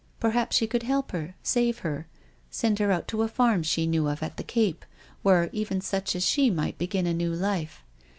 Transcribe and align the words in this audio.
Perhaps 0.19 0.55
she 0.55 0.65
could 0.65 0.81
help 0.81 1.11
her, 1.11 1.35
save 1.43 1.77
her, 1.85 2.07
send 2.49 2.79
her 2.79 2.91
out 2.91 3.07
to 3.09 3.21
a 3.21 3.27
farm 3.27 3.61
she 3.61 3.85
knew 3.85 4.07
of 4.07 4.23
at 4.23 4.35
the 4.37 4.43
Cape, 4.43 4.83
where 5.21 5.47
even 5.53 5.79
such 5.79 6.15
as 6.15 6.25
she 6.25 6.49
might 6.49 6.79
begin 6.79 7.05
a 7.05 7.13
new 7.13 7.31
life. 7.35 7.83